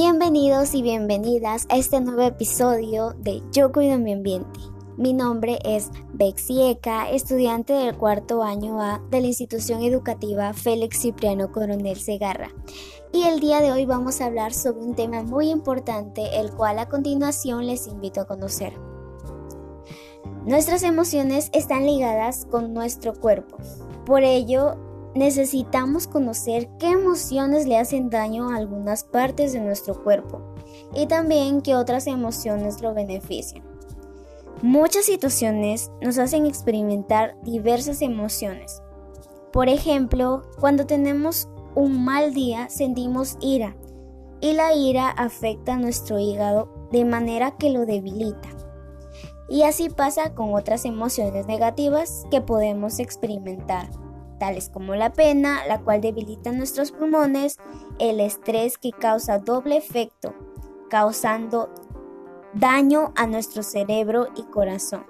Bienvenidos 0.00 0.74
y 0.74 0.82
bienvenidas 0.82 1.66
a 1.70 1.76
este 1.76 2.00
nuevo 2.00 2.22
episodio 2.22 3.16
de 3.18 3.42
Yo 3.50 3.72
Cuido 3.72 3.98
Mi 3.98 4.12
Ambiente. 4.12 4.60
Mi 4.96 5.12
nombre 5.12 5.58
es 5.64 5.90
Bexi 6.12 6.62
Eka, 6.70 7.10
estudiante 7.10 7.72
del 7.72 7.96
cuarto 7.96 8.44
año 8.44 8.80
A 8.80 9.02
de 9.10 9.20
la 9.20 9.26
institución 9.26 9.82
educativa 9.82 10.52
Félix 10.52 11.00
Cipriano 11.00 11.50
Coronel 11.50 11.96
Segarra. 11.96 12.50
Y 13.12 13.24
el 13.24 13.40
día 13.40 13.60
de 13.60 13.72
hoy 13.72 13.86
vamos 13.86 14.20
a 14.20 14.26
hablar 14.26 14.54
sobre 14.54 14.82
un 14.82 14.94
tema 14.94 15.24
muy 15.24 15.50
importante, 15.50 16.38
el 16.38 16.52
cual 16.52 16.78
a 16.78 16.88
continuación 16.88 17.66
les 17.66 17.88
invito 17.88 18.20
a 18.20 18.26
conocer. 18.28 18.74
Nuestras 20.46 20.84
emociones 20.84 21.50
están 21.52 21.86
ligadas 21.86 22.46
con 22.48 22.72
nuestro 22.72 23.14
cuerpo. 23.14 23.56
Por 24.06 24.22
ello, 24.22 24.76
necesitamos 25.14 26.06
conocer 26.06 26.68
qué 26.78 26.90
emociones 26.90 27.66
le 27.66 27.78
hacen 27.78 28.10
daño 28.10 28.50
a 28.50 28.56
algunas 28.56 29.04
partes 29.04 29.52
de 29.52 29.60
nuestro 29.60 30.02
cuerpo 30.02 30.40
y 30.94 31.06
también 31.06 31.60
qué 31.60 31.74
otras 31.74 32.06
emociones 32.06 32.80
lo 32.80 32.94
benefician. 32.94 33.64
Muchas 34.62 35.04
situaciones 35.04 35.90
nos 36.02 36.18
hacen 36.18 36.44
experimentar 36.44 37.36
diversas 37.42 38.02
emociones. 38.02 38.82
Por 39.52 39.68
ejemplo, 39.68 40.42
cuando 40.58 40.84
tenemos 40.84 41.48
un 41.74 42.04
mal 42.04 42.34
día 42.34 42.68
sentimos 42.68 43.38
ira 43.40 43.76
y 44.40 44.52
la 44.52 44.74
ira 44.74 45.10
afecta 45.10 45.74
a 45.74 45.78
nuestro 45.78 46.18
hígado 46.18 46.88
de 46.90 47.04
manera 47.04 47.56
que 47.56 47.70
lo 47.70 47.86
debilita. 47.86 48.48
Y 49.48 49.62
así 49.62 49.88
pasa 49.88 50.34
con 50.34 50.54
otras 50.54 50.84
emociones 50.84 51.46
negativas 51.46 52.24
que 52.30 52.40
podemos 52.40 52.98
experimentar 52.98 53.88
tales 54.38 54.68
como 54.68 54.94
la 54.94 55.12
pena, 55.12 55.66
la 55.66 55.80
cual 55.80 56.00
debilita 56.00 56.52
nuestros 56.52 56.92
pulmones, 56.92 57.58
el 57.98 58.20
estrés 58.20 58.78
que 58.78 58.92
causa 58.92 59.38
doble 59.38 59.76
efecto, 59.76 60.34
causando 60.88 61.70
daño 62.54 63.12
a 63.16 63.26
nuestro 63.26 63.62
cerebro 63.62 64.28
y 64.36 64.42
corazón. 64.44 65.04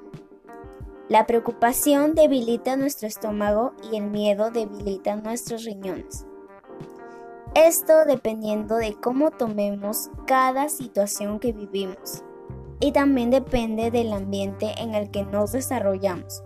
La 1.09 1.27
preocupación 1.27 2.15
debilita 2.15 2.77
nuestro 2.77 3.09
estómago 3.09 3.73
y 3.91 3.97
el 3.97 4.11
miedo 4.11 4.51
debilita 4.51 5.17
nuestros 5.17 5.65
riñones. 5.65 6.27
Esto 7.55 8.05
dependiendo 8.05 8.77
de 8.77 8.95
cómo 8.95 9.31
tomemos 9.31 10.11
cada 10.27 10.69
situación 10.69 11.39
que 11.39 11.53
vivimos 11.53 12.23
y 12.81 12.93
también 12.93 13.31
depende 13.31 13.91
del 13.91 14.13
ambiente 14.13 14.75
en 14.79 14.95
el 14.95 15.11
que 15.11 15.25
nos 15.25 15.53
desarrollamos. 15.53 16.43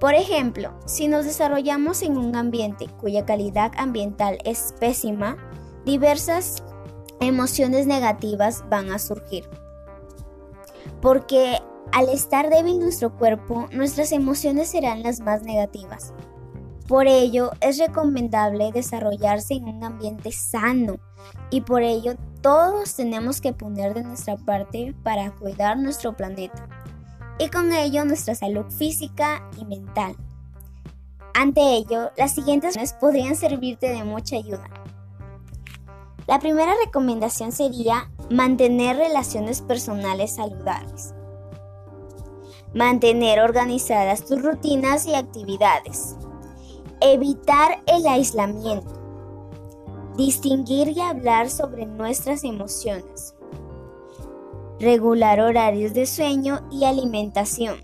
Por 0.00 0.14
ejemplo, 0.14 0.72
si 0.86 1.08
nos 1.08 1.26
desarrollamos 1.26 2.00
en 2.00 2.16
un 2.16 2.34
ambiente 2.34 2.86
cuya 2.98 3.26
calidad 3.26 3.70
ambiental 3.76 4.38
es 4.46 4.74
pésima, 4.80 5.36
diversas 5.84 6.64
emociones 7.20 7.86
negativas 7.86 8.64
van 8.70 8.90
a 8.90 8.98
surgir. 8.98 9.44
Porque 11.02 11.58
al 11.92 12.08
estar 12.08 12.48
débil 12.48 12.78
nuestro 12.78 13.14
cuerpo, 13.14 13.68
nuestras 13.72 14.12
emociones 14.12 14.68
serán 14.68 15.02
las 15.02 15.20
más 15.20 15.42
negativas. 15.42 16.14
Por 16.88 17.06
ello, 17.06 17.50
es 17.60 17.78
recomendable 17.78 18.72
desarrollarse 18.72 19.52
en 19.54 19.68
un 19.68 19.84
ambiente 19.84 20.32
sano 20.32 20.98
y 21.50 21.60
por 21.60 21.82
ello 21.82 22.14
todos 22.40 22.96
tenemos 22.96 23.42
que 23.42 23.52
poner 23.52 23.92
de 23.92 24.02
nuestra 24.02 24.38
parte 24.38 24.94
para 25.02 25.30
cuidar 25.32 25.76
nuestro 25.76 26.16
planeta 26.16 26.79
y 27.40 27.48
con 27.48 27.72
ello 27.72 28.04
nuestra 28.04 28.34
salud 28.34 28.66
física 28.66 29.48
y 29.58 29.64
mental. 29.64 30.14
Ante 31.32 31.74
ello, 31.74 32.10
las 32.18 32.34
siguientes 32.34 32.76
podrían 33.00 33.34
servirte 33.34 33.88
de 33.88 34.04
mucha 34.04 34.36
ayuda. 34.36 34.68
La 36.26 36.38
primera 36.38 36.74
recomendación 36.84 37.50
sería 37.50 38.10
mantener 38.28 38.98
relaciones 38.98 39.62
personales 39.62 40.34
saludables. 40.34 41.14
Mantener 42.74 43.40
organizadas 43.40 44.26
tus 44.26 44.42
rutinas 44.42 45.06
y 45.06 45.14
actividades. 45.14 46.16
Evitar 47.00 47.82
el 47.86 48.06
aislamiento. 48.06 49.00
Distinguir 50.16 50.88
y 50.88 51.00
hablar 51.00 51.48
sobre 51.48 51.86
nuestras 51.86 52.44
emociones 52.44 53.34
regular 54.80 55.40
horarios 55.40 55.92
de 55.92 56.06
sueño 56.06 56.66
y 56.72 56.84
alimentación, 56.84 57.76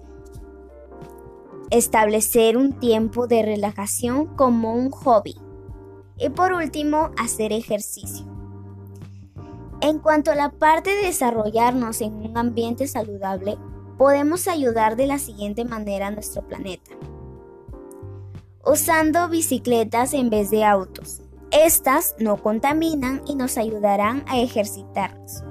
establecer 1.71 2.57
un 2.57 2.73
tiempo 2.79 3.27
de 3.27 3.43
relajación 3.43 4.27
como 4.35 4.73
un 4.73 4.91
hobby 4.91 5.37
y 6.19 6.31
por 6.31 6.55
último 6.55 7.11
hacer 7.19 7.53
ejercicio. 7.53 8.27
En 9.83 9.99
cuanto 9.99 10.31
a 10.31 10.35
la 10.35 10.51
parte 10.51 10.91
de 10.91 11.03
desarrollarnos 11.03 12.01
en 12.01 12.15
un 12.15 12.39
ambiente 12.39 12.87
saludable, 12.89 13.59
podemos 13.99 14.49
ayudar 14.49 14.97
de 14.97 15.07
la 15.07 15.19
siguiente 15.19 15.67
manera 15.67 16.07
a 16.07 16.11
nuestro 16.11 16.47
planeta. 16.49 16.93
Usando 18.65 19.29
bicicletas 19.29 20.15
en 20.15 20.31
vez 20.31 20.51
de 20.51 20.65
autos. 20.65 21.21
Estas 21.53 22.17
no 22.19 22.43
contaminan 22.43 23.23
y 23.27 23.37
nos 23.37 23.59
ayudarán 23.59 24.25
a 24.27 24.41
ejercitarnos. 24.41 25.45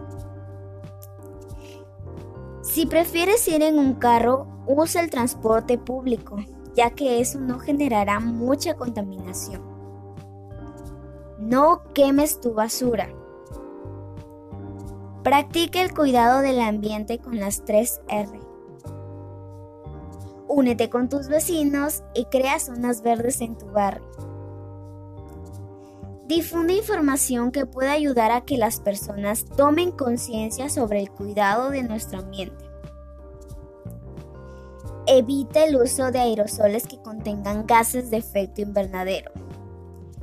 Si 2.76 2.86
prefieres 2.86 3.48
ir 3.48 3.64
en 3.64 3.80
un 3.80 3.94
carro, 3.94 4.48
usa 4.68 5.00
el 5.00 5.10
transporte 5.10 5.78
público, 5.78 6.36
ya 6.76 6.90
que 6.90 7.22
eso 7.22 7.40
no 7.40 7.58
generará 7.58 8.20
mucha 8.20 8.74
contaminación. 8.74 9.62
No 11.40 11.84
quemes 11.94 12.42
tu 12.42 12.54
basura. 12.54 13.08
Practica 15.24 15.82
el 15.82 15.94
cuidado 15.94 16.42
del 16.42 16.60
ambiente 16.60 17.18
con 17.18 17.40
las 17.40 17.64
3 17.64 18.02
R. 18.10 18.40
Únete 20.50 20.90
con 20.90 21.08
tus 21.08 21.30
vecinos 21.30 22.04
y 22.14 22.26
crea 22.26 22.60
zonas 22.60 23.02
verdes 23.02 23.40
en 23.40 23.58
tu 23.58 23.68
barrio. 23.68 24.35
Difunde 26.28 26.74
información 26.74 27.52
que 27.52 27.68
pueda 27.68 27.92
ayudar 27.92 28.32
a 28.32 28.42
que 28.42 28.58
las 28.58 28.80
personas 28.80 29.46
tomen 29.46 29.92
conciencia 29.92 30.70
sobre 30.70 31.00
el 31.00 31.12
cuidado 31.12 31.70
de 31.70 31.84
nuestro 31.84 32.18
ambiente. 32.18 32.66
Evita 35.06 35.64
el 35.64 35.76
uso 35.76 36.12
de 36.12 36.18
aerosoles 36.18 36.88
que 36.88 37.00
contengan 37.00 37.68
gases 37.68 38.10
de 38.10 38.18
efecto 38.18 38.62
invernadero, 38.62 39.32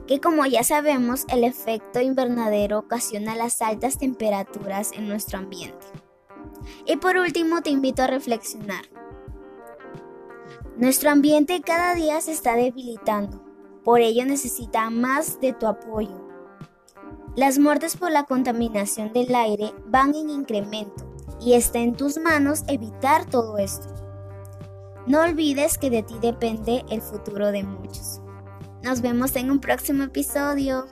que 0.09 0.21
como 0.21 0.45
ya 0.45 0.65
sabemos 0.65 1.25
el 1.29 1.45
efecto 1.45 2.01
invernadero 2.01 2.81
ocasiona 2.81 3.37
las 3.37 3.63
altas 3.63 3.97
temperaturas 3.97 4.91
en 4.91 5.07
nuestro 5.07 5.39
ambiente. 5.39 5.87
Y 6.85 6.97
por 6.97 7.17
último 7.17 7.63
te 7.63 7.71
invito 7.71 8.03
a 8.03 8.09
reflexionar. 8.09 8.87
Nuestro 10.77 11.11
ambiente 11.11 11.61
cada 11.61 11.95
día 11.95 12.21
se 12.21 12.33
está 12.33 12.57
debilitando 12.57 13.52
por 13.85 14.01
ello 14.01 14.25
necesita 14.25 14.91
más 14.91 15.41
de 15.41 15.53
tu 15.53 15.67
apoyo. 15.67 16.23
Las 17.35 17.59
muertes 17.59 17.97
por 17.97 18.11
la 18.11 18.25
contaminación 18.25 19.13
del 19.13 19.35
aire 19.35 19.73
van 19.87 20.15
en 20.15 20.31
incremento 20.31 21.11
y 21.41 21.55
está 21.55 21.79
en 21.79 21.95
tus 21.95 22.19
manos 22.19 22.63
evitar 22.69 23.25
todo 23.25 23.59
esto. 23.59 23.89
No 25.07 25.23
olvides 25.23 25.79
que 25.79 25.91
de 25.91 26.03
ti 26.03 26.15
depende 26.21 26.85
el 26.91 27.01
futuro 27.01 27.51
de 27.51 27.65
muchos. 27.65 28.21
Nos 28.83 29.01
vemos 29.01 29.35
en 29.37 29.51
un 29.51 29.61
próximo 29.61 30.05
episodio. 30.05 30.87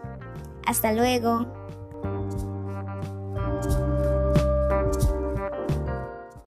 Hasta 0.67 0.93
luego. 0.93 1.60